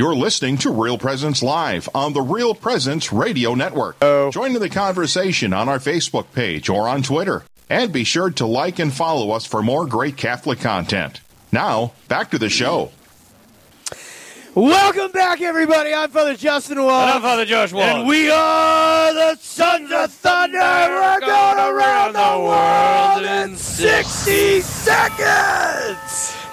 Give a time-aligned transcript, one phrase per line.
[0.00, 3.98] You're listening to Real Presence Live on the Real Presence Radio Network.
[4.00, 4.30] Oh.
[4.30, 7.42] Join in the conversation on our Facebook page or on Twitter.
[7.68, 11.20] And be sure to like and follow us for more great Catholic content.
[11.52, 12.92] Now, back to the show.
[14.54, 15.92] Welcome back, everybody.
[15.92, 17.02] I'm Father Justin Waltz.
[17.02, 17.98] And I'm Father Josh Waltz.
[17.98, 20.58] And we are the Sons of Thunder.
[20.58, 26.09] We're going around the world in 60 seconds.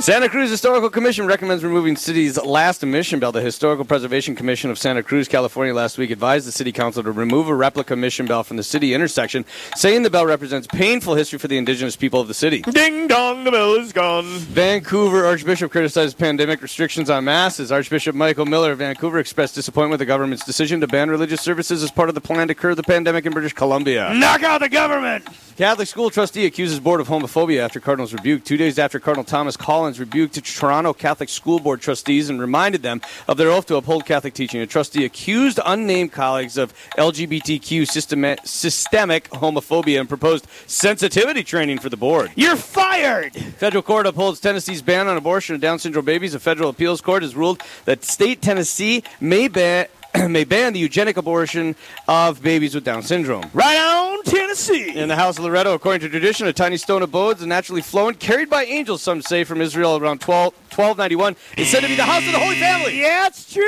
[0.08, 3.34] Santa Cruz Historical Commission recommends removing city's last emission bell.
[3.34, 7.12] The Historical Preservation Commission of Santa Cruz, California, last week advised the city council to
[7.12, 9.44] remove a replica mission bell from the city intersection,
[9.76, 12.62] saying the bell represents painful history for the indigenous people of the city.
[12.62, 14.23] Ding dong, the bell is gone.
[14.23, 17.70] Vancouver Archbishop criticized pandemic restrictions on masses.
[17.70, 21.84] Archbishop Michael Miller of Vancouver expressed disappointment with the government's decision to ban religious services
[21.84, 24.14] as part of the plan to curb the pandemic in British Columbia.
[24.14, 25.28] Knock out the government.
[25.57, 28.43] Catholic school trustee accuses board of homophobia after Cardinals rebuke.
[28.43, 33.02] Two days after Cardinal Thomas Collins rebuked Toronto Catholic School Board trustees and reminded them
[33.27, 34.61] of their oath to uphold Catholic teaching.
[34.61, 41.89] A trustee accused unnamed colleagues of LGBTQ systemic, systemic homophobia and proposed sensitivity training for
[41.89, 42.30] the board.
[42.36, 43.36] You're fired.
[43.36, 46.36] Federal court upholds Tennessee's ban on abortion of Down syndrome babies.
[46.36, 49.88] A federal appeals court has ruled that state Tennessee may ban
[50.30, 51.76] may ban the eugenic abortion
[52.08, 53.46] of babies with Down syndrome.
[53.54, 54.96] Right on, Tennessee.
[54.96, 58.16] In the House of Loreto, according to tradition, a tiny stone abodes and naturally flowing,
[58.16, 62.04] carried by angels, some say, from Israel around 12, 1291, is said to be the
[62.04, 63.00] house of the Holy Family.
[63.00, 63.64] Yeah, it's true.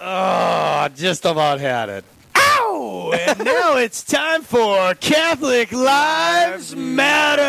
[0.00, 2.04] Oh, just about had it.
[2.34, 3.12] Ow!
[3.14, 7.44] and now it's time for Catholic Lives Matter.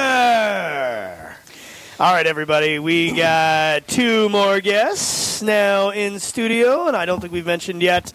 [2.00, 7.34] All right, everybody, we got two more guests now in studio, and I don't think
[7.34, 8.14] we've mentioned yet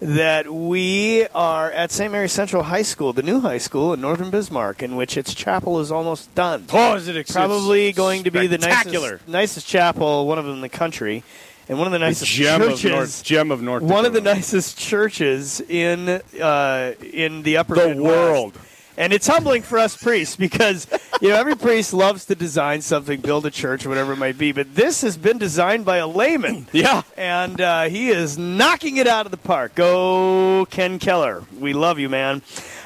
[0.00, 2.10] that we are at St.
[2.12, 5.80] Mary Central High School, the new high school in Northern Bismarck, in which its chapel
[5.80, 6.66] is almost done.
[6.72, 10.60] Oh, is it Probably going to be the nicest, nicest chapel, one of them in
[10.60, 11.22] the country,
[11.68, 12.84] and one of the nicest gem churches.
[12.84, 13.82] of North, gem of North.
[13.82, 18.04] one of the nicest churches in uh, in the upper The Midwest.
[18.04, 18.58] world.
[18.96, 20.86] And it's humbling for us priests because
[21.20, 24.38] you know every priest loves to design something, build a church, or whatever it might
[24.38, 24.52] be.
[24.52, 26.66] But this has been designed by a layman.
[26.72, 27.02] Yeah.
[27.16, 29.74] and uh, he is knocking it out of the park.
[29.74, 31.44] Go, Ken Keller.
[31.58, 32.42] We love you, man.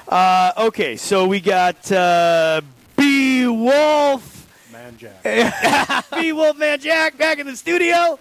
[0.07, 2.61] Uh, okay, so we got uh,
[2.97, 4.47] B Wolf.
[4.73, 6.05] Man Jack.
[6.15, 8.19] B Wolf Man Jack back in the studio.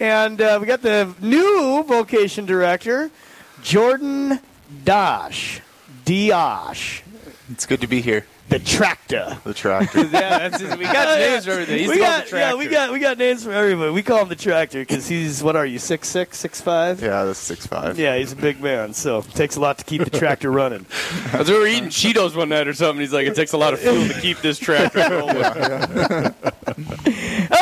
[0.00, 3.10] And uh, we got the new vocation director,
[3.62, 4.40] Jordan
[4.84, 5.60] Dosh.
[6.04, 7.02] Diosh.
[7.50, 8.26] It's good to be here.
[8.48, 9.38] The tractor.
[9.44, 9.98] The tractor.
[10.08, 11.78] Yeah, that's his, we got names for everything.
[11.80, 13.92] He's we called got, the yeah, we got we got names for everybody.
[13.92, 17.02] We call him the tractor because he's what are you six six six five?
[17.02, 17.98] yeah, that's six five.
[17.98, 20.86] Yeah, he's a big man, so it takes a lot to keep the tractor running.
[21.32, 23.74] As we were eating Cheetos one night or something, he's like, "It takes a lot
[23.74, 26.34] of fuel to keep this tractor rolling."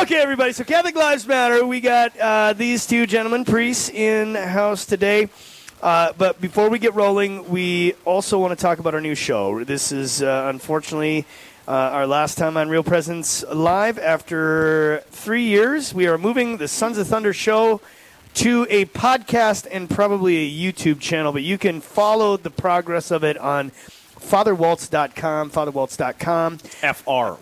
[0.01, 0.53] Okay, everybody.
[0.53, 1.65] So Catholic Lives Matter.
[1.65, 5.29] We got uh, these two gentlemen, priests, in house today.
[5.81, 9.63] Uh, but before we get rolling, we also want to talk about our new show.
[9.63, 11.25] This is uh, unfortunately
[11.67, 15.93] uh, our last time on Real Presence Live after three years.
[15.93, 17.79] We are moving the Sons of Thunder show
[18.35, 23.23] to a podcast and probably a YouTube channel, but you can follow the progress of
[23.23, 23.71] it on
[24.19, 26.57] fatherwaltz.com, fatherwaltz.com.
[26.57, 27.35] Fr.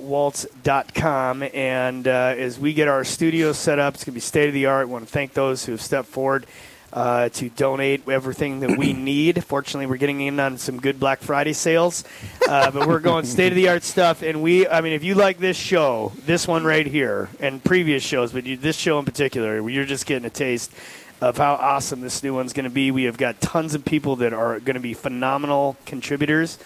[0.00, 1.42] frwaltz.com.
[1.54, 4.54] And uh, as we get our studio set up, it's going to be state of
[4.54, 4.88] the art.
[4.88, 6.44] want to thank those who have stepped forward
[6.92, 9.44] uh, to donate everything that we need.
[9.44, 12.04] Fortunately, we're getting in on some good Black Friday sales,
[12.48, 14.22] uh, but we're going state of the art stuff.
[14.22, 18.02] And we, I mean, if you like this show, this one right here, and previous
[18.02, 20.72] shows, but you, this show in particular, you're just getting a taste
[21.20, 22.90] of how awesome this new one's going to be.
[22.90, 26.58] We have got tons of people that are going to be phenomenal contributors.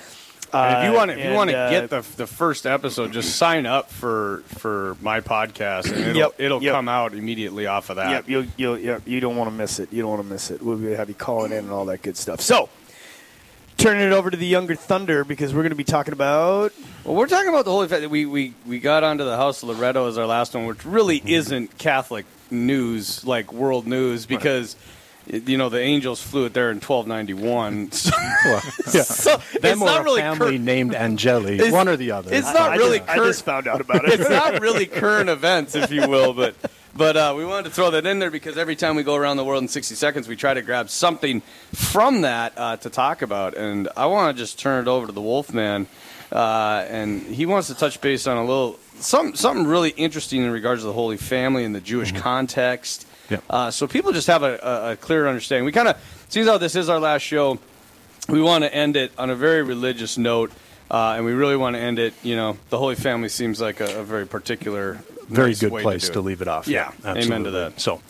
[0.53, 2.67] And if you Uh, want to, if you want to uh, get the the first
[2.67, 6.75] episode, just sign up for for my podcast, and it'll Yep, it'll yep.
[6.75, 8.11] come out immediately off of that.
[8.11, 9.93] Yep, you'll, you'll, yep, you don't want to miss it.
[9.93, 10.62] You don't want to miss it.
[10.62, 12.41] We'll be- have you calling in and all that good stuff.
[12.41, 12.69] So,
[13.77, 16.73] turning it over to the Younger Thunder because we're going to be talking about.
[17.05, 18.07] Well, we're talking about the Holy Family.
[18.07, 21.21] We we we got onto the House of Loreto as our last one, which really
[21.25, 24.77] isn't Catholic news, like world news, because.
[25.27, 27.91] You know the angels flew it there in 1291.
[28.87, 31.55] So, so Them it's or not a really family cur- named Angeli.
[31.55, 32.33] It's- One or the other.
[32.33, 33.28] it's not I really Just, I current.
[33.31, 34.21] just found out about it.
[34.21, 36.55] it's not really current events, if you will, but
[36.95, 39.37] but uh, we wanted to throw that in there because every time we go around
[39.39, 41.41] the world in 60 seconds, we try to grab something
[41.75, 43.57] from that uh, to talk about.
[43.57, 45.89] And I want to just turn it over to the Wolfman,
[46.33, 50.51] uh, and he wants to touch base on a little some something really interesting in
[50.53, 53.07] regards to the Holy Family and the Jewish context.
[53.51, 55.65] Uh, so people just have a, a, a clear understanding.
[55.65, 57.59] We kind of seems how this is our last show
[58.28, 60.51] we want to end it on a very religious note,
[60.91, 62.15] uh, and we really want to end it.
[62.23, 65.81] You know, the Holy Family seems like a, a very particular very nice good way
[65.81, 66.69] to place to, leave it off.
[66.69, 67.81] Yeah, amen to that.
[67.81, 68.01] So,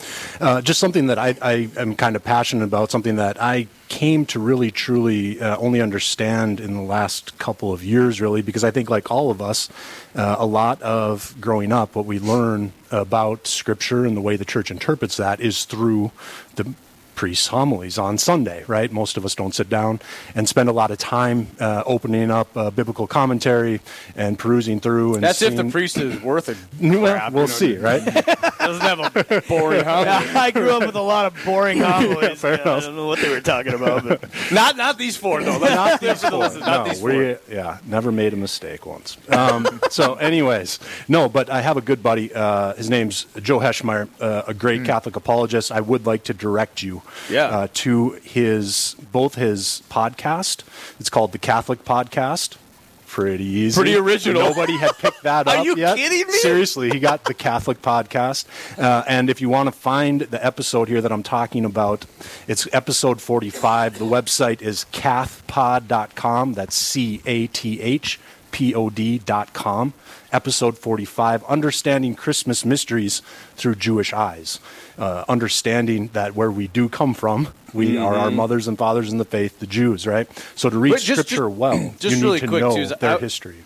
[0.40, 4.26] uh, just something that I, I am kind of passionate about, something that I came
[4.26, 8.70] to really truly uh, only understand in the last couple of years, really, because I
[8.70, 9.68] think, like all of us,
[10.14, 14.44] uh, a lot of growing up, what we learn about Scripture and the way the
[14.44, 16.10] church interprets that is through
[16.56, 16.74] the
[17.16, 18.92] priest's homilies on Sunday, right?
[18.92, 20.00] Most of us don't sit down
[20.34, 23.80] and spend a lot of time uh, opening up uh, biblical commentary
[24.14, 25.14] and perusing through.
[25.14, 26.56] And That's if the priest is worth it.
[27.06, 28.02] Well, we'll see, right?
[28.66, 30.10] Doesn't have a boring homily.
[30.34, 32.40] I grew up with a lot of boring homilies.
[32.40, 35.42] fair Yeah, I don't know what they were talking about, but Not not these four
[35.42, 35.58] though.
[35.58, 36.40] Not these four.
[36.40, 37.38] Not no, these we four.
[37.50, 39.16] yeah, never made a mistake once.
[39.28, 40.78] Um, so, anyways,
[41.08, 42.32] no, but I have a good buddy.
[42.34, 45.70] Uh, his name's Joe Heschmeyer, uh, a great Catholic apologist.
[45.72, 47.44] I would like to direct you Yeah.
[47.46, 50.62] uh, to his both his podcast.
[51.00, 52.56] It's called the Catholic Podcast.
[53.06, 53.78] Pretty easy.
[53.80, 54.42] Pretty original.
[54.42, 55.96] Nobody had picked that up Are you yet.
[55.96, 56.32] kidding me?
[56.34, 58.46] Seriously, he got the Catholic podcast.
[58.78, 62.04] Uh, and if you want to find the episode here that I'm talking about,
[62.48, 63.98] it's episode 45.
[63.98, 66.52] The website is cathpod.com.
[66.54, 68.18] That's C A T H
[68.50, 69.94] P O D.com.
[70.36, 73.22] Episode 45 Understanding Christmas Mysteries
[73.54, 74.60] Through Jewish Eyes.
[74.98, 79.16] Uh, understanding that where we do come from, we are our mothers and fathers in
[79.16, 80.28] the faith, the Jews, right?
[80.54, 82.86] So to read just- Scripture just- well, just you really need to quick, know too,
[83.00, 83.56] their I- history.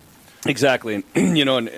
[0.47, 1.71] Exactly, and you know, and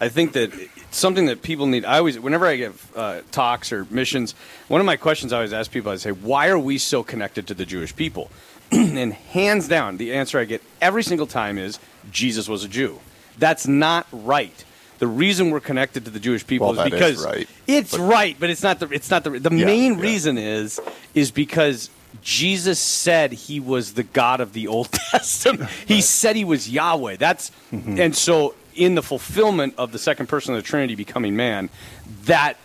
[0.00, 1.84] I think that it's something that people need.
[1.84, 4.36] I always, whenever I give uh, talks or missions,
[4.68, 7.48] one of my questions I always ask people, I say, "Why are we so connected
[7.48, 8.30] to the Jewish people?"
[8.70, 11.80] and hands down, the answer I get every single time is
[12.12, 13.00] Jesus was a Jew.
[13.38, 14.64] That's not right.
[14.98, 17.48] The reason we're connected to the Jewish people Well, is that is because right.
[17.66, 18.88] it's right, but it's not the.
[18.88, 19.30] It's not the.
[19.38, 20.00] The Yeah, main yeah.
[20.00, 20.80] reason is
[21.14, 21.90] is because
[22.22, 25.68] Jesus said he was the God of the Old Testament.
[25.86, 27.16] He said he was Yahweh.
[27.16, 28.00] That's Mm-hmm.
[28.00, 31.68] and so in the fulfillment of the second person of the Trinity becoming man,
[32.24, 32.56] that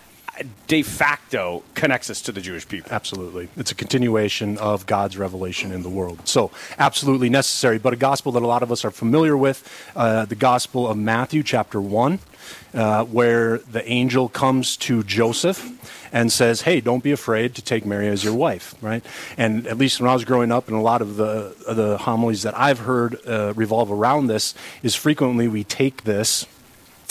[0.68, 2.92] de facto connects us to the Jewish people.
[2.92, 3.50] Absolutely.
[3.58, 6.28] It's a continuation of God's revelation in the world.
[6.28, 7.78] So, absolutely necessary.
[7.78, 10.98] But a gospel that a lot of us are familiar with, uh, the Gospel of
[10.98, 12.20] Matthew, chapter 1,
[12.74, 15.70] uh, where the angel comes to Joseph
[16.12, 19.06] and says, Hey, don't be afraid to take Mary as your wife, right?
[19.38, 22.44] And at least when I was growing up, and a lot of the, the homilies
[22.44, 24.54] that I've heard uh, revolve around this,
[24.84, 26.46] is frequently we take this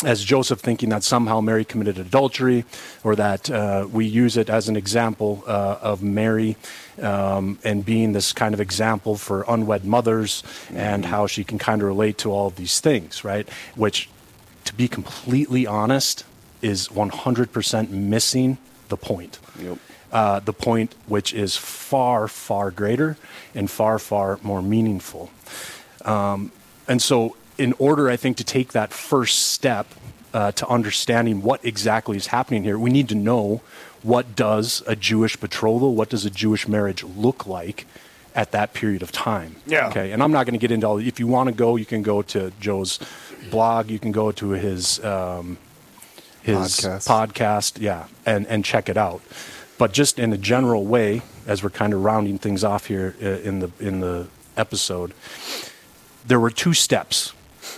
[0.04, 2.64] as Joseph thinking that somehow Mary committed adultery,
[3.04, 6.56] or that uh, we use it as an example uh, of Mary
[7.00, 10.42] um, and being this kind of example for unwed mothers
[10.72, 13.48] and how she can kind of relate to all of these things, right?
[13.74, 14.08] Which,
[14.64, 16.24] to be completely honest,
[16.62, 18.58] is 100% missing
[18.88, 19.38] the point.
[19.58, 19.78] Yep.
[20.12, 23.16] Uh, the point which is far, far greater
[23.54, 25.30] and far, far more meaningful.
[26.04, 26.50] Um,
[26.88, 29.86] and so, in order, I think, to take that first step
[30.32, 33.60] uh, to understanding what exactly is happening here, we need to know
[34.02, 37.86] what does a Jewish betrothal, what does a Jewish marriage look like
[38.34, 39.56] at that period of time.
[39.66, 39.88] Yeah.
[39.88, 40.12] Okay.
[40.12, 40.98] And I'm not going to get into all.
[40.98, 42.98] If you want to go, you can go to Joe's
[43.50, 43.90] blog.
[43.90, 45.58] You can go to his um,
[46.42, 47.08] his Podcast.
[47.08, 47.80] podcast.
[47.80, 49.20] Yeah, and and check it out.
[49.76, 53.26] But just in a general way, as we're kind of rounding things off here uh,
[53.26, 55.12] in the in the episode,
[56.26, 57.34] there were two steps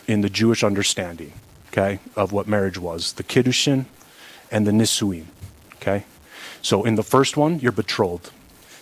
[0.07, 1.33] in the Jewish understanding,
[1.69, 3.87] okay, of what marriage was: the kiddushin
[4.51, 5.27] and the nisuin.
[5.77, 6.05] Okay,
[6.63, 8.31] so in the first one, you're betrothed.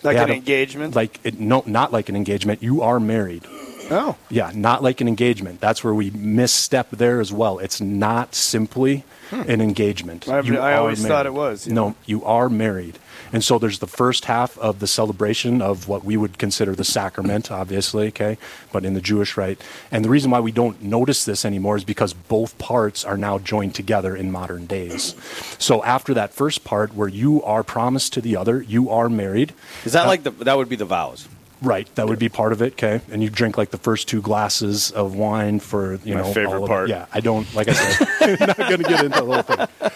[0.03, 0.95] like an a- engagement.
[0.95, 2.61] Like it, no, not like an engagement.
[2.63, 3.43] You are married.
[3.91, 5.59] Oh, Yeah, not like an engagement.
[5.59, 7.59] That's where we misstep there as well.
[7.59, 9.41] It's not simply hmm.
[9.47, 10.27] an engagement.
[10.27, 11.73] I've- I are always thought it was, yeah.
[11.73, 12.97] No, you are married.
[13.33, 16.83] And so there's the first half of the celebration of what we would consider the
[16.83, 18.37] sacrament, obviously, okay?
[18.71, 19.61] But in the Jewish rite.
[19.89, 23.39] And the reason why we don't notice this anymore is because both parts are now
[23.39, 25.15] joined together in modern days.
[25.59, 29.53] So after that first part where you are promised to the other, you are married.
[29.85, 31.27] Is that uh, like the that would be the vows?
[31.61, 32.73] Right, that would be part of it.
[32.73, 36.33] Okay, and you drink like the first two glasses of wine for you My know
[36.33, 36.89] favorite all part.
[36.89, 36.93] It.
[36.93, 38.07] Yeah, I don't like I said,
[38.41, 39.91] I'm not going to get into the whole thing.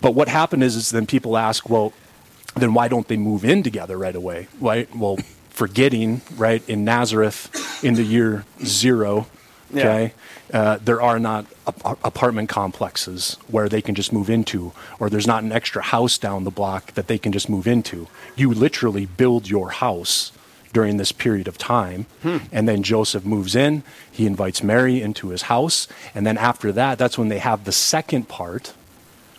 [0.00, 1.92] But what happened is, is then people ask, well,
[2.56, 4.48] then why don't they move in together right away?
[4.60, 4.94] Right.
[4.96, 5.18] Well,
[5.50, 9.26] forgetting right in Nazareth in the year zero.
[9.72, 9.80] Yeah.
[9.80, 10.14] Okay,
[10.52, 15.26] uh, there are not ap- apartment complexes where they can just move into, or there's
[15.26, 18.08] not an extra house down the block that they can just move into.
[18.34, 20.32] You literally build your house
[20.72, 22.06] during this period of time.
[22.22, 22.38] Hmm.
[22.52, 25.88] And then Joseph moves in, he invites Mary into his house.
[26.14, 28.72] And then after that, that's when they have the second part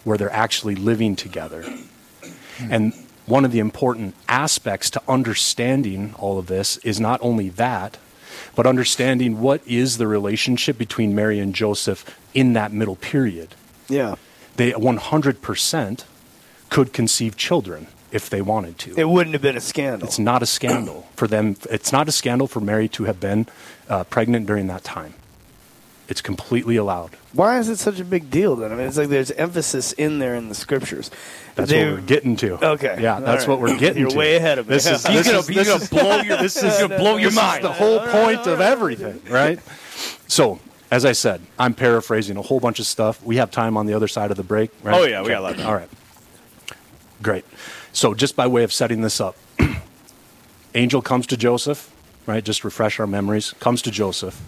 [0.03, 1.63] where they're actually living together.
[1.63, 2.73] Hmm.
[2.73, 2.93] And
[3.25, 7.97] one of the important aspects to understanding all of this is not only that,
[8.55, 13.55] but understanding what is the relationship between Mary and Joseph in that middle period.
[13.87, 14.15] yeah.
[14.57, 16.03] they 100%
[16.69, 18.95] could conceive children if they wanted to.
[18.99, 20.07] It wouldn't have been a scandal.
[20.07, 21.55] It's not a scandal for them.
[21.69, 23.47] It's not a scandal for Mary to have been
[23.89, 25.13] uh, pregnant during that time.
[26.09, 27.11] It's completely allowed.
[27.31, 28.73] Why is it such a big deal then?
[28.73, 31.09] I mean, it's like there's emphasis in there in the scriptures.
[31.55, 32.65] That's They- what we're getting to.
[32.71, 32.97] Okay.
[33.01, 33.49] Yeah, that's right.
[33.49, 34.17] what we're getting You're to.
[34.17, 34.73] way ahead of me.
[34.75, 37.33] This is, this gonna- is- this gonna is- blow your- This is blow your this
[37.39, 37.63] is mind.
[37.63, 39.57] the whole point of everything, right?
[40.27, 40.59] So,
[40.91, 43.23] as I said, I'm paraphrasing a whole bunch of stuff.
[43.23, 44.93] We have time on the other side of the break, right?
[44.99, 45.67] Oh, yeah, we got a lot of time.
[45.67, 45.89] All right.
[47.21, 47.45] Great.
[47.93, 49.35] So, just by way of setting this up,
[50.75, 51.93] angel comes to Joseph,
[52.25, 52.43] right?
[52.43, 53.53] Just refresh our memories.
[53.59, 54.39] Comes to Joseph,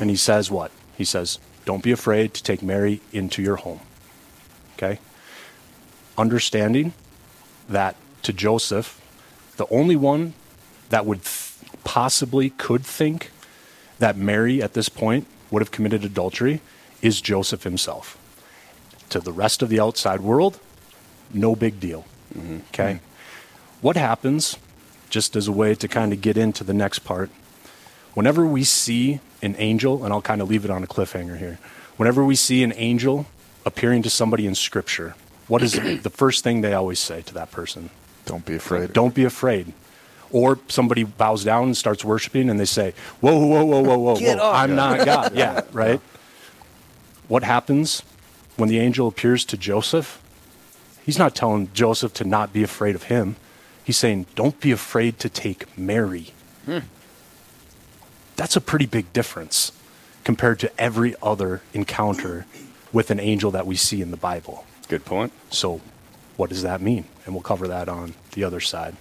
[0.00, 0.72] and he says what?
[0.96, 3.80] He says, "Don't be afraid to take Mary into your home."
[4.76, 4.98] Okay.
[6.16, 6.92] Understanding
[7.68, 9.00] that to Joseph,
[9.56, 10.34] the only one
[10.90, 11.52] that would th-
[11.84, 13.30] possibly could think
[13.98, 16.60] that Mary at this point would have committed adultery
[17.02, 18.16] is Joseph himself.
[19.10, 20.58] To the rest of the outside world,
[21.32, 22.04] no big deal.
[22.38, 22.58] Mm-hmm.
[22.72, 23.00] Okay?
[23.80, 24.56] What happens,
[25.10, 27.30] just as a way to kind of get into the next part,
[28.14, 31.58] whenever we see an angel, and I'll kind of leave it on a cliffhanger here,
[31.96, 33.26] whenever we see an angel
[33.64, 35.14] appearing to somebody in Scripture,
[35.46, 37.90] what is the first thing they always say to that person?
[38.24, 38.92] Don't be afraid.
[38.92, 39.72] Don't be afraid.
[40.30, 44.16] Or somebody bows down and starts worshiping and they say, Whoa, whoa, whoa, whoa, whoa,
[44.16, 44.52] Get whoa.
[44.52, 45.34] I'm not God.
[45.34, 46.00] Yeah, right?
[47.28, 48.02] What happens
[48.56, 50.22] when the angel appears to Joseph?
[51.08, 53.36] He's not telling Joseph to not be afraid of him.
[53.82, 56.34] He's saying, Don't be afraid to take Mary.
[56.66, 56.80] Hmm.
[58.36, 59.72] That's a pretty big difference
[60.22, 62.44] compared to every other encounter
[62.92, 64.66] with an angel that we see in the Bible.
[64.88, 65.32] Good point.
[65.48, 65.80] So,
[66.36, 67.06] what does that mean?
[67.24, 68.94] And we'll cover that on the other side.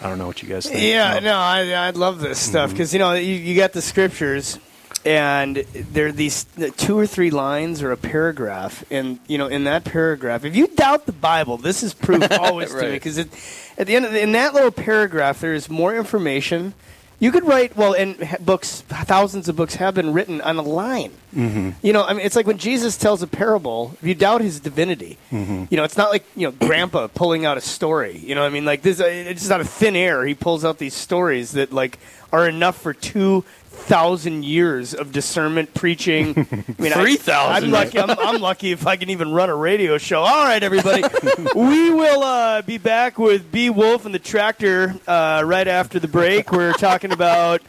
[0.00, 0.82] I don't know what you guys think.
[0.82, 2.72] Yeah, no, I, I love this stuff mm-hmm.
[2.72, 4.58] because you know you, you got the scriptures,
[5.04, 6.46] and there are these
[6.76, 10.66] two or three lines or a paragraph, and you know in that paragraph, if you
[10.66, 14.20] doubt the Bible, this is proof always to me because at the end of the,
[14.20, 16.74] in that little paragraph there is more information.
[17.20, 21.12] You could write well, and books, thousands of books have been written on a line.
[21.34, 21.70] Mm-hmm.
[21.80, 23.96] You know, I mean, it's like when Jesus tells a parable.
[24.02, 25.66] If you doubt his divinity, Mm-hmm.
[25.70, 28.18] you know, it's not like you know, Grandpa pulling out a story.
[28.18, 30.26] You know, what I mean, like this, uh, it's just out of thin air.
[30.26, 31.98] He pulls out these stories that like
[32.34, 36.30] are enough for two thousand years of discernment preaching.
[36.36, 37.66] I mean, Three thousand.
[37.66, 38.00] I'm lucky.
[38.00, 40.22] I'm, I'm lucky if I can even run a radio show.
[40.22, 41.02] All right, everybody,
[41.54, 46.08] we will uh, be back with B Wolf and the Tractor uh, right after the
[46.08, 46.50] break.
[46.50, 47.62] We're talking about.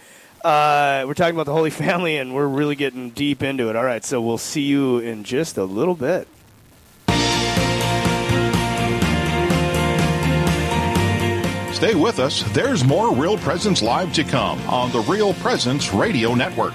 [0.43, 3.75] Uh, we're talking about the Holy Family, and we're really getting deep into it.
[3.75, 6.27] All right, so we'll see you in just a little bit.
[11.75, 12.41] Stay with us.
[12.53, 16.73] There's more Real Presence Live to come on the Real Presence Radio Network.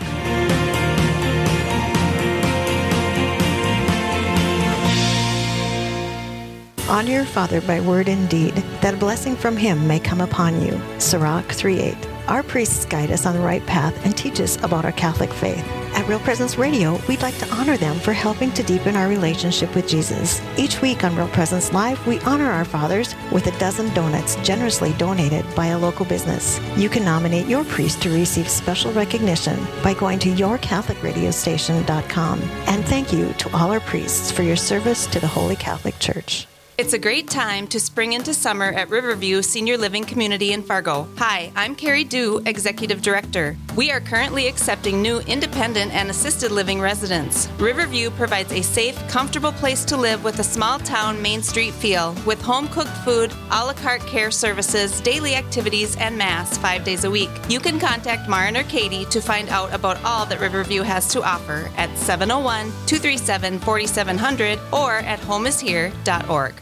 [6.87, 10.61] Honor your father by word and deed, that a blessing from him may come upon
[10.61, 10.79] you.
[10.99, 12.29] Sirach 3.8.
[12.29, 15.65] Our priests guide us on the right path and teach us about our Catholic faith.
[15.95, 19.75] At Real Presence Radio, we'd like to honor them for helping to deepen our relationship
[19.75, 20.41] with Jesus.
[20.59, 24.93] Each week on Real Presence Live, we honor our fathers with a dozen donuts generously
[24.95, 26.59] donated by a local business.
[26.77, 32.41] You can nominate your priest to receive special recognition by going to yourcatholicradiostation.com.
[32.41, 36.47] And thank you to all our priests for your service to the Holy Catholic Church.
[36.81, 41.07] It's a great time to spring into summer at Riverview Senior Living Community in Fargo.
[41.19, 43.59] Hi, I'm Carrie Dew, Executive Director.
[43.77, 47.49] We are currently accepting new independent and assisted living residents.
[47.59, 52.17] Riverview provides a safe, comfortable place to live with a small town Main Street feel,
[52.27, 57.05] with home cooked food, a la carte care services, daily activities, and Mass five days
[57.05, 57.31] a week.
[57.49, 61.23] You can contact Marin or Katie to find out about all that Riverview has to
[61.23, 66.55] offer at 701 237 4700 or at homeishere.org.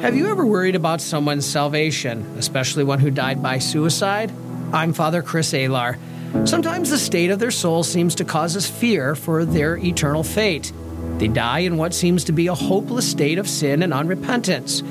[0.00, 4.32] Have you ever worried about someone's salvation, especially one who died by suicide?
[4.74, 5.96] I'm Father Chris Alar.
[6.48, 10.72] Sometimes the state of their soul seems to cause us fear for their eternal fate.
[11.18, 14.82] They die in what seems to be a hopeless state of sin and unrepentance.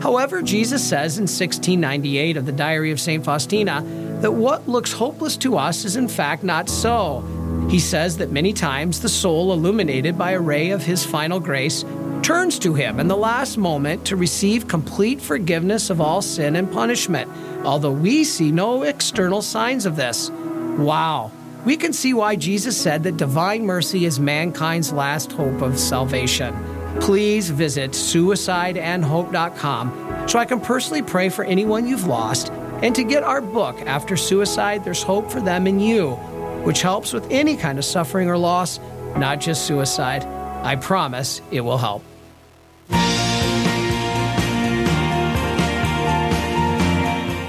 [0.00, 3.24] However, Jesus says in 1698 of the Diary of St.
[3.24, 3.82] Faustina
[4.20, 7.24] that what looks hopeless to us is in fact not so.
[7.68, 11.84] He says that many times the soul, illuminated by a ray of his final grace,
[12.22, 16.72] turns to him in the last moment to receive complete forgiveness of all sin and
[16.72, 17.28] punishment,
[17.64, 20.30] although we see no external signs of this.
[20.30, 21.32] Wow.
[21.64, 26.52] We can see why Jesus said that divine mercy is mankind's last hope of salvation.
[27.00, 32.50] Please visit suicideandhope.com so I can personally pray for anyone you've lost
[32.82, 36.16] and to get our book, After Suicide, There's Hope for Them and You,
[36.64, 38.80] which helps with any kind of suffering or loss,
[39.16, 40.24] not just suicide.
[40.64, 42.02] I promise it will help.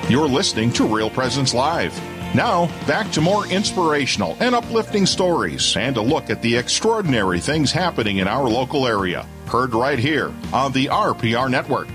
[0.10, 1.98] You're listening to Real Presence Live.
[2.36, 7.72] Now, back to more inspirational and uplifting stories and a look at the extraordinary things
[7.72, 9.25] happening in our local area.
[9.45, 11.88] Heard right here on the RPR Network.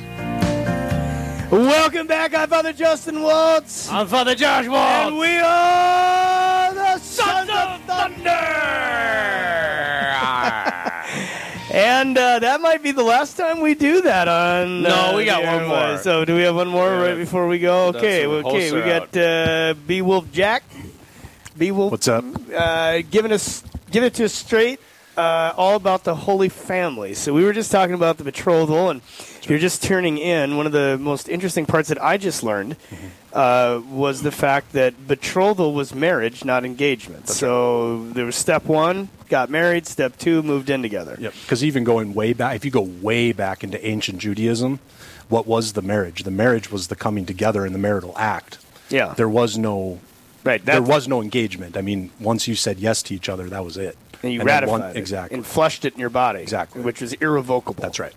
[1.53, 2.35] Welcome back.
[2.35, 3.91] I'm Father Justin Waltz.
[3.91, 5.09] I'm Father Josh Waltz.
[5.09, 9.38] And we are the Sons of Thunder.
[12.01, 14.83] And uh, that might be the last time we do that on.
[14.83, 15.99] No, uh, we got one more.
[15.99, 17.03] So do we have one more Yeah.
[17.09, 17.89] right before we go?
[17.89, 18.73] Okay, okay.
[18.73, 20.63] We got uh, B Wolf Jack.
[21.57, 21.91] B Wolf.
[21.93, 22.25] What's up?
[22.55, 24.81] Uh, giving us giving it to us straight.
[25.19, 27.13] Uh, all about the Holy Family.
[27.13, 30.65] So we were just talking about the betrothal, and if you're just turning in, one
[30.65, 32.77] of the most interesting parts that I just learned
[33.33, 37.29] uh, was the fact that betrothal was marriage, not engagement.
[37.29, 39.89] so there was step one, got married.
[39.89, 41.17] Step two, moved in together.
[41.19, 41.35] Yep.
[41.43, 44.79] Because even going way back, if you go way back into ancient Judaism,
[45.29, 46.23] what was the marriage?
[46.23, 48.59] The marriage was the coming together in the marital act.
[48.89, 49.15] Yeah.
[49.17, 49.99] There was no.
[50.49, 50.65] Right.
[50.65, 51.77] There was no engagement.
[51.77, 53.99] I mean, once you said yes to each other, that was it.
[54.23, 55.37] and you And ratified one- it exactly.
[55.37, 56.81] and flushed it in your body, Exactly.
[56.83, 57.83] which was irrevocable.
[57.83, 58.15] That's right.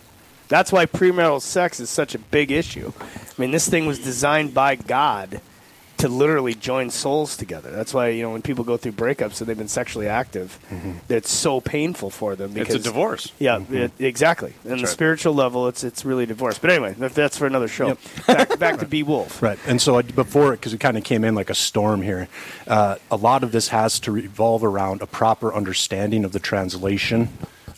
[0.47, 2.91] That's why premarital sex is such a big issue.
[3.01, 5.41] I mean, this thing was designed by God
[6.01, 7.71] to literally join souls together.
[7.71, 10.59] That's why you know when people go through breakups and they've been sexually active,
[11.09, 12.53] it's so painful for them.
[12.53, 13.31] Because, It's a divorce.
[13.39, 14.53] Yeah, it, exactly.
[14.63, 14.87] And the right.
[14.87, 16.57] spiritual level, it's it's really divorce.
[16.57, 17.97] But anyway, that- that's for another show.
[18.27, 19.41] Back, back to B Wolf.
[19.41, 19.59] Right.
[19.67, 22.27] And so I, before, it because it kind of came in like a storm here,
[22.67, 27.29] uh, a lot of this has to revolve around a proper understanding of the translation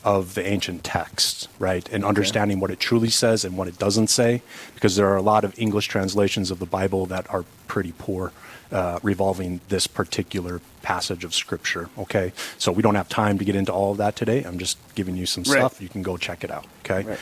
[0.03, 1.87] of the ancient texts, right?
[1.91, 4.41] And understanding what it truly says and what it doesn't say,
[4.73, 8.31] because there are a lot of English translations of the Bible that are pretty poor.
[8.71, 11.89] Uh, revolving this particular passage of scripture.
[11.95, 14.41] Okay, so we don't have time to get into all of that today.
[14.41, 15.59] I'm just giving you some Right.
[15.59, 15.79] stuff.
[15.79, 16.65] You can go check it out.
[16.83, 17.17] Okay.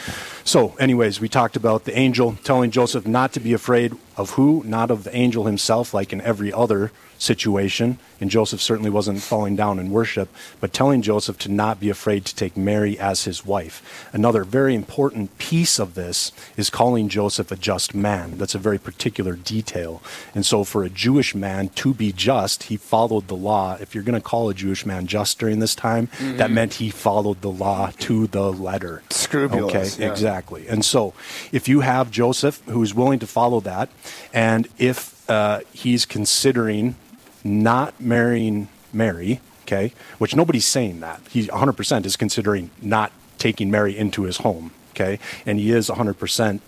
[0.45, 4.63] So, anyways, we talked about the angel telling Joseph not to be afraid of who?
[4.65, 7.99] Not of the angel himself, like in every other situation.
[8.19, 10.29] And Joseph certainly wasn't falling down in worship,
[10.59, 14.09] but telling Joseph to not be afraid to take Mary as his wife.
[14.11, 18.37] Another very important piece of this is calling Joseph a just man.
[18.37, 20.01] That's a very particular detail.
[20.33, 23.77] And so, for a Jewish man to be just, he followed the law.
[23.79, 26.89] If you're going to call a Jewish man just during this time, that meant he
[26.89, 29.03] followed the law to the letter.
[29.09, 30.11] Scrupulous, Okay, yeah.
[30.11, 30.67] exactly.
[30.67, 31.13] And so,
[31.51, 33.89] if you have Joseph who's willing to follow that,
[34.33, 36.95] and if uh, he's considering
[37.43, 41.21] not marrying Mary, okay, which nobody's saying that.
[41.29, 46.59] He 100% is considering not taking Mary into his home, okay, and he is 100%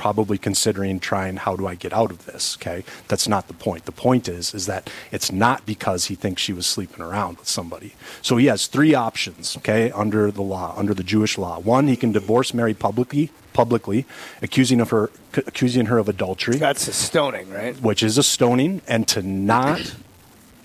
[0.00, 2.84] probably considering trying how do I get out of this, okay?
[3.08, 3.84] That's not the point.
[3.84, 7.48] The point is is that it's not because he thinks she was sleeping around with
[7.48, 7.92] somebody.
[8.22, 11.58] So he has three options, okay, under the law, under the Jewish law.
[11.58, 14.06] One, he can divorce Mary publicly, publicly,
[14.40, 17.78] accusing of her accusing her of adultery That's a stoning, right?
[17.82, 19.96] which is a stoning, and to not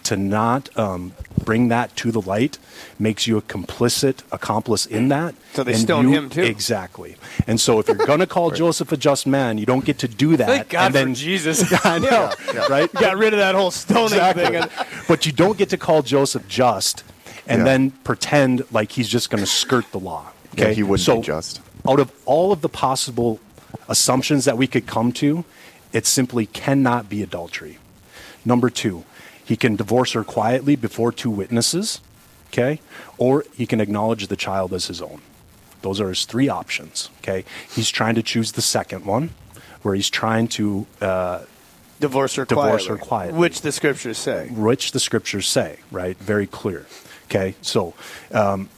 [0.06, 1.14] to not um,
[1.44, 2.58] bring that to the light
[2.98, 5.36] makes you a complicit accomplice in that.
[5.54, 6.44] So they And stone you- him, too.
[6.44, 7.16] Exactly.
[7.48, 10.08] And so if you're going to call Joseph a just man, you don't get to
[10.08, 10.48] do that.
[10.48, 11.74] Thank God and then for Jesus.
[11.86, 12.32] I know,
[12.70, 12.92] right?
[12.94, 14.46] Got rid of that whole stoning Exactly.
[14.46, 14.70] thing.
[15.08, 17.04] but you don't get to call Joseph just
[17.48, 17.66] and Yeah.
[17.66, 20.32] then pretend like he's just going to skirt the law.
[20.54, 21.62] Okay, Yeah, he wouldn't so be just.
[21.88, 23.40] Out of all of the possible
[23.90, 25.44] assumptions that we could come to,
[25.94, 27.78] it simply cannot be adultery.
[28.44, 29.04] Number two,
[29.46, 32.02] he can divorce her quietly before two witnesses,
[32.48, 32.82] okay,
[33.18, 35.22] or he can acknowledge the child as his own.
[35.82, 37.10] Those are his three options.
[37.20, 39.30] Okay, he's trying to choose the second one,
[39.84, 41.44] where he's trying to uh,
[42.00, 42.88] Divorce her Divorce quietly.
[42.88, 43.40] her quietly.
[43.40, 44.50] Which the scriptures say.
[44.50, 46.18] which the scriptures say, right?
[46.18, 46.88] Very clear.
[47.26, 47.94] Okay, so
[48.32, 48.70] um,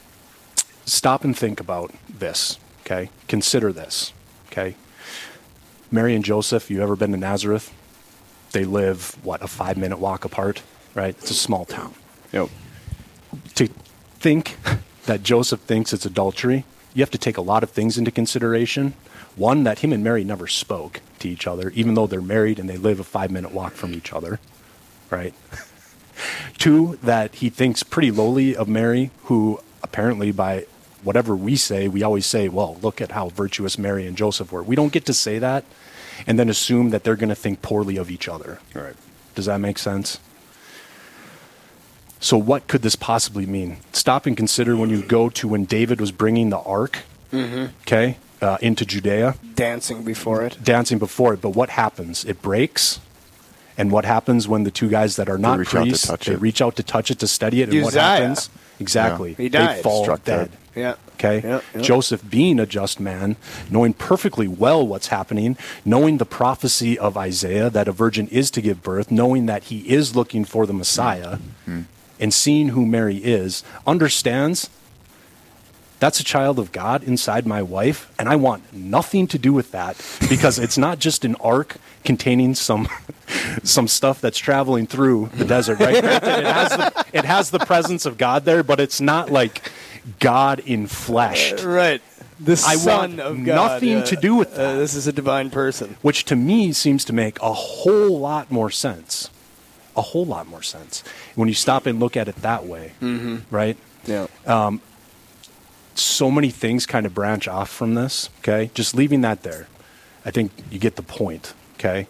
[0.85, 2.59] stop and think about this.
[2.81, 4.13] Okay, consider this.
[4.51, 4.75] Okay,
[5.91, 6.69] Mary and Joseph.
[6.69, 7.73] You ever been to Nazareth?
[8.51, 10.63] They live what a five minute walk apart,
[10.95, 11.15] right?
[11.17, 11.93] It's a small town.
[12.31, 12.49] Yep.
[13.55, 13.67] To
[14.19, 14.57] think
[15.05, 18.93] that Joseph thinks it's adultery, you have to take a lot of things into consideration.
[19.35, 22.67] One, that him and Mary never spoke to each other, even though they're married and
[22.67, 24.39] they live a five minute walk from each other,
[25.09, 25.33] right?
[26.57, 30.65] Two, that he thinks pretty lowly of Mary, who apparently, by
[31.03, 34.63] whatever we say, we always say, well, look at how virtuous Mary and Joseph were.
[34.63, 35.63] We don't get to say that
[36.25, 38.59] and then assume that they're going to think poorly of each other.
[38.73, 38.95] Right.
[39.35, 40.19] Does that make sense?
[42.19, 43.77] So, what could this possibly mean?
[43.93, 46.99] Stop and consider when you go to when David was bringing the ark,
[47.31, 50.57] okay, uh, into Judea, Dancing before it.
[50.63, 51.41] dancing before it.
[51.41, 52.25] But what happens?
[52.25, 52.99] It breaks.
[53.79, 56.41] And what happens when the two guys that are not to priests touch they it.
[56.41, 57.69] reach out to touch it to steady it?
[57.71, 58.49] And what happens?
[58.79, 59.35] Exactly.
[59.35, 59.77] He died.
[59.77, 60.49] They fall Struck dead.
[60.49, 60.57] dead.
[60.77, 60.95] Yeah.
[61.15, 61.41] Okay?
[61.43, 61.81] Yeah, yeah.
[61.81, 63.35] Joseph being a just man,
[63.69, 68.61] knowing perfectly well what's happening, knowing the prophecy of Isaiah that a virgin is to
[68.61, 71.81] give birth, knowing that he is looking for the Messiah, mm-hmm.
[72.19, 74.69] and seeing who Mary is, understands
[75.99, 79.71] that's a child of God inside my wife, and I want nothing to do with
[79.71, 79.97] that
[80.29, 82.87] because it's not just an ark containing some
[83.63, 85.95] some stuff that's traveling through the desert, right?
[85.95, 89.71] It has the, it has the presence of God there, but it's not like
[90.19, 92.01] God in flesh, Right.
[92.39, 93.55] The I Son want of God.
[93.55, 94.75] nothing uh, to do with uh, that.
[94.75, 95.97] this is a divine person.
[96.03, 99.29] which to me seems to make a whole lot more sense.
[99.95, 103.37] A whole lot more sense when you stop and look at it that way, mm-hmm.
[103.49, 103.75] right?
[104.05, 104.27] Yeah.
[105.95, 108.29] so many things kind of branch off from this.
[108.39, 109.67] Okay, just leaving that there.
[110.23, 111.53] I think you get the point.
[111.75, 112.07] Okay,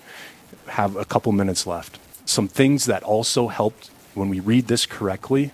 [0.68, 2.00] have a couple minutes left.
[2.26, 5.52] Some things that also helped when we read this correctly,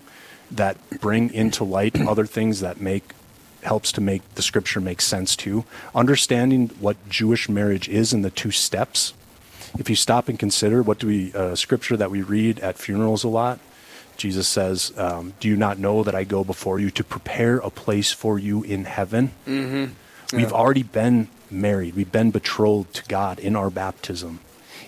[0.51, 3.13] that bring into light other things that make
[3.63, 5.65] helps to make the scripture make sense too.
[5.95, 9.13] Understanding what Jewish marriage is in the two steps.
[9.79, 13.23] If you stop and consider what do we uh, scripture that we read at funerals
[13.23, 13.59] a lot,
[14.17, 17.71] Jesus says, um, "Do you not know that I go before you to prepare a
[17.71, 20.37] place for you in heaven?" Mm-hmm.
[20.37, 21.95] We've already been married.
[21.95, 24.39] We've been betrothed to God in our baptism.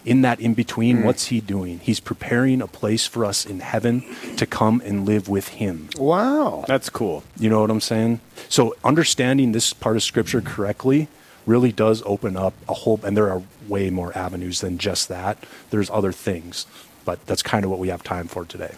[0.04, 1.80] In that in between, what's He doing?
[1.80, 4.04] He's preparing a place for us in heaven
[4.38, 5.90] to come and live with Him.
[5.98, 6.66] Wow.
[6.68, 7.24] That's cool.
[7.38, 8.20] You know what I'm saying?
[8.50, 11.08] So understanding this part of Scripture correctly
[11.46, 15.38] really does open up a whole, and there are way more avenues than just that.
[15.70, 16.66] There's other things,
[17.04, 18.74] but that's kind of what we have time for today.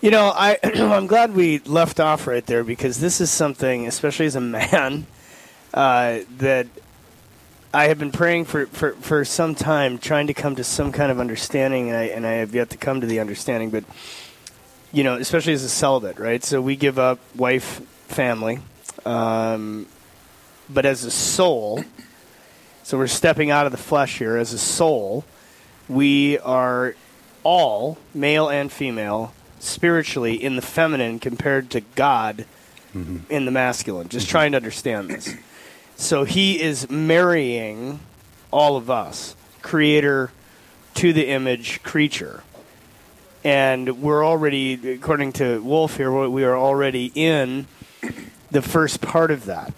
[0.00, 4.26] You know, I I'm glad we left off right there because this is something, especially
[4.26, 5.06] as a man,
[5.74, 6.66] uh, that
[7.74, 11.10] I have been praying for, for, for some time, trying to come to some kind
[11.10, 13.70] of understanding, and I, and I have yet to come to the understanding.
[13.70, 13.82] But
[14.92, 16.44] you know, especially as a celibate, right?
[16.44, 18.60] So we give up wife, family,
[19.04, 19.86] um,
[20.70, 21.82] but as a soul,
[22.84, 24.36] so we're stepping out of the flesh here.
[24.36, 25.24] As a soul,
[25.88, 26.94] we are
[27.42, 32.46] all, male and female, spiritually in the feminine compared to God
[33.28, 34.08] in the masculine.
[34.08, 35.34] Just trying to understand this.
[35.96, 38.00] So he is marrying
[38.50, 40.30] all of us, creator
[40.94, 42.42] to the image creature.
[43.42, 47.66] And we're already, according to Wolf here, we are already in
[48.50, 49.72] the first part of that.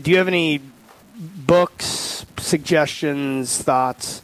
[0.00, 0.60] Do you have any
[1.16, 4.22] books, suggestions, thoughts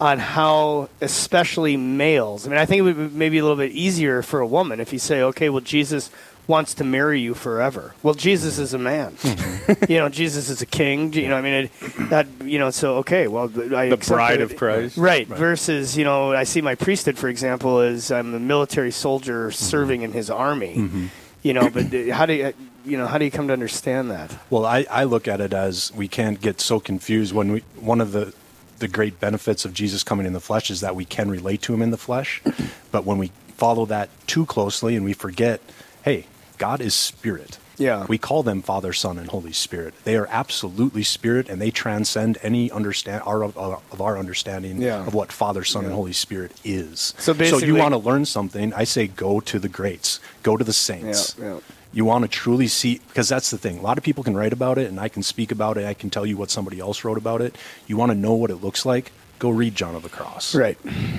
[0.00, 2.46] on how, especially males?
[2.46, 4.80] I mean, I think it would be maybe a little bit easier for a woman
[4.80, 6.10] if you say, okay, well, Jesus
[6.46, 7.94] wants to marry you forever.
[8.02, 9.12] Well, Jesus is a man.
[9.12, 9.92] Mm-hmm.
[9.92, 11.12] you know, Jesus is a king.
[11.12, 11.70] You know, I mean, it,
[12.10, 13.28] that you know, so okay.
[13.28, 14.52] Well, I The bride it.
[14.52, 14.96] of Christ.
[14.96, 19.48] Right, Versus, you know, I see my priesthood, for example, as I'm a military soldier
[19.48, 19.52] mm-hmm.
[19.52, 20.76] serving in his army.
[20.76, 21.06] Mm-hmm.
[21.42, 22.52] You know, but uh, how do you,
[22.84, 24.36] you know, how do you come to understand that?
[24.50, 28.00] Well, I, I look at it as we can't get so confused when we one
[28.00, 28.34] of the
[28.78, 31.72] the great benefits of Jesus coming in the flesh is that we can relate to
[31.74, 32.42] him in the flesh.
[32.90, 35.60] But when we follow that too closely and we forget,
[36.04, 36.26] hey,
[36.58, 37.58] God is spirit.
[37.78, 38.06] Yeah.
[38.08, 39.92] We call them Father, Son, and Holy Spirit.
[40.04, 44.80] They are absolutely spirit, and they transcend any understand our, of, uh, of our understanding
[44.80, 45.06] Yeah.
[45.06, 47.12] of what Father, Son, and Holy Spirit is.
[47.18, 48.72] So basically, so you want to learn something?
[48.72, 51.36] I say go to the greats, go to the saints.
[51.38, 51.60] Yeah, yeah.
[51.92, 53.78] You want to truly see because that's the thing.
[53.78, 55.86] A lot of people can write about it, and I can speak about it.
[55.86, 57.56] I can tell you what somebody else wrote about it.
[57.86, 59.12] You want to know what it looks like?
[59.38, 60.54] Go read John of the Cross.
[60.54, 60.78] Right,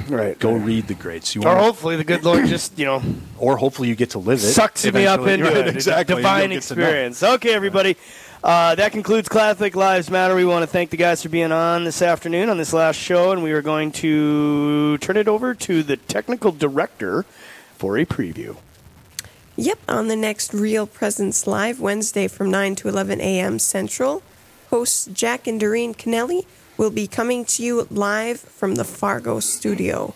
[0.09, 0.37] right.
[0.39, 1.35] Go read the greats.
[1.35, 3.01] You Or want, hopefully the good Lord just, you know,
[3.37, 4.41] or hopefully you get to live it.
[4.41, 5.67] sucks me up into Right, it.
[5.75, 6.15] Exactly.
[6.15, 6.81] Divine You'll get to know.
[6.83, 7.21] experience.
[7.23, 7.95] Okay, everybody.
[8.43, 10.35] Uh, that concludes Catholic Lives Matter.
[10.35, 13.31] We want to thank the guys for being on this afternoon on this last show,
[13.31, 17.23] and we are going to turn it over to the technical director
[17.75, 18.55] for a preview.
[19.57, 23.57] Yep, on the next Real Presence Live, Wednesday from 9 to 11 a.m.
[23.59, 24.21] Central,
[24.69, 26.45] hosts Jack and Doreen Kennelly
[26.77, 30.13] will be coming to you live from the Fargo studio.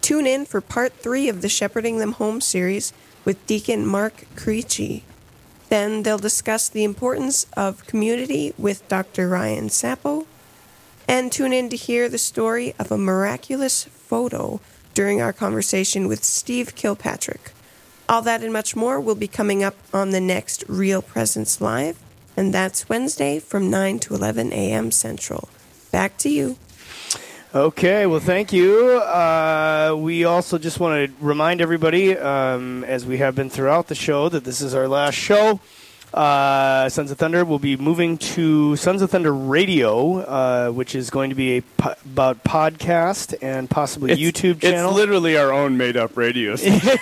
[0.00, 2.92] Tune in for part three of the Shepherding Them Home series
[3.24, 5.02] with Deacon Mark Creechy.
[5.68, 9.28] Then they'll discuss the importance of community with Dr.
[9.28, 10.26] Ryan Sappo.
[11.06, 14.60] And tune in to hear the story of a miraculous photo
[14.94, 17.52] during our conversation with Steve Kilpatrick.
[18.08, 21.96] All that and much more will be coming up on the next Real Presence Live,
[22.36, 24.90] and that's Wednesday from 9 to 11 a.m.
[24.90, 25.48] Central.
[25.90, 26.56] Back to you.
[27.52, 28.98] Okay, well, thank you.
[28.98, 33.96] Uh, we also just want to remind everybody, um, as we have been throughout the
[33.96, 35.58] show, that this is our last show
[36.12, 41.10] uh, Sons of Thunder will be moving to Sons of Thunder Radio, uh, which is
[41.10, 44.90] going to be a po- about podcast and possibly YouTube channel.
[44.90, 46.80] It's literally our own made-up radio station.
[46.82, 46.94] It's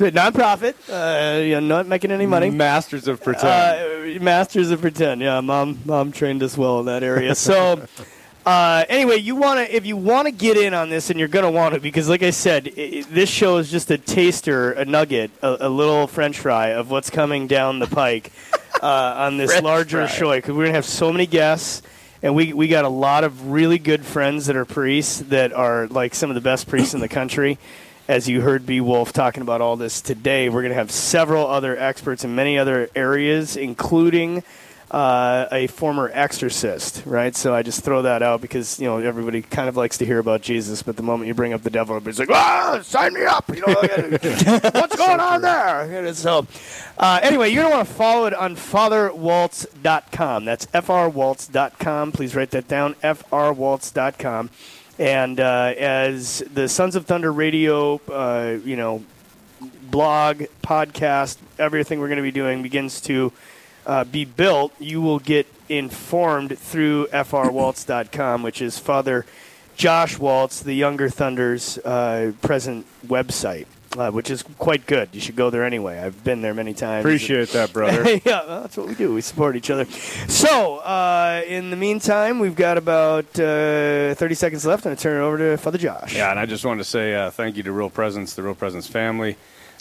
[0.00, 0.74] a nonprofit.
[0.88, 2.50] Uh, you know, not making any money.
[2.50, 4.18] Masters of pretend.
[4.18, 5.20] Uh, masters of pretend.
[5.20, 7.34] Yeah, mom, mom trained us well in that area.
[7.34, 7.86] So,
[8.46, 11.28] uh, anyway, you want to if you want to get in on this, and you're
[11.28, 14.70] gonna want to, because like I said, i i- this show is just a taster,
[14.72, 18.30] a nugget, a, a little French fry of what's coming down the pike
[18.82, 20.16] uh, on this French larger fry.
[20.16, 20.32] show.
[20.36, 21.82] Because we're gonna have so many guests.
[22.22, 25.86] And we, we got a lot of really good friends that are priests that are
[25.88, 27.58] like some of the best priests in the country.
[28.08, 28.80] As you heard B.
[28.80, 32.56] Wolf talking about all this today, we're going to have several other experts in many
[32.58, 34.42] other areas, including
[34.96, 37.36] uh, a former exorcist, right?
[37.36, 40.18] So I just throw that out because you know everybody kind of likes to hear
[40.18, 43.26] about Jesus, but the moment you bring up the devil, everybody's like, "Ah, sign me
[43.26, 43.74] up!" You know,
[44.72, 46.14] what's going on there?
[46.14, 46.46] So,
[46.96, 50.46] uh, anyway, you're gonna want to follow it on FatherWaltz.com.
[50.46, 52.12] That's frwaltz.com.
[52.12, 52.94] Please write that down.
[52.94, 54.48] frwaltz.com.
[54.98, 59.04] And uh, as the Sons of Thunder Radio, uh, you know,
[59.60, 63.30] blog, podcast, everything we're going to be doing begins to
[63.86, 69.24] uh, be built, you will get informed through frwaltz.com, which is Father
[69.76, 75.10] Josh Waltz, the Younger Thunder's uh, present website, uh, which is quite good.
[75.12, 75.98] You should go there anyway.
[75.98, 77.04] I've been there many times.
[77.04, 78.20] Appreciate that, brother.
[78.24, 79.12] yeah, well, that's what we do.
[79.12, 79.84] We support each other.
[79.84, 84.86] So, uh, in the meantime, we've got about uh, 30 seconds left.
[84.86, 86.14] and I'm going to turn it over to Father Josh.
[86.14, 88.54] Yeah, and I just wanted to say uh, thank you to Real Presence, the Real
[88.54, 89.36] Presence family.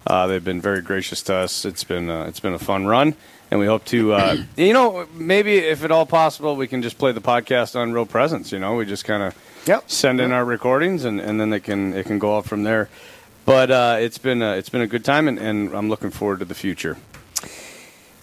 [0.08, 1.66] Uh, they've been very gracious to us.
[1.66, 3.16] It's been uh, it's been a fun run,
[3.50, 6.98] and we hope to, uh, you know, maybe if at all possible, we can just
[6.98, 8.52] play the podcast on Real Presence.
[8.52, 9.90] You know, we just kind of Yep.
[9.90, 12.88] send in our recordings, and, and then they can it can go off from there.
[13.46, 16.40] But uh, it's been a, it's been a good time, and, and I'm looking forward
[16.40, 16.98] to the future.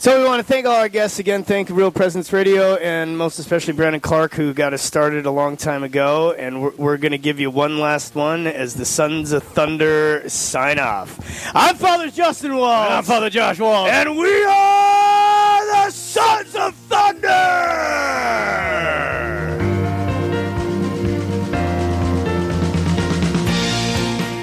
[0.03, 1.45] So we want to thank all our guests again.
[1.45, 5.57] Thank Real Presence Radio and most especially Brandon Clark, who got us started a long
[5.57, 6.33] time ago.
[6.33, 10.29] And we're, we're going to give you one last one as the Sons of Thunder
[10.29, 11.21] sign off.
[11.55, 12.91] I'm Father Justin Waltz.
[12.91, 13.93] I'm Father Josh Waltz.
[13.93, 17.29] And we are the Sons of Thunder!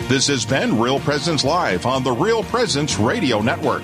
[0.08, 3.84] This has been Real Presence Live on the Real Presence Radio Network.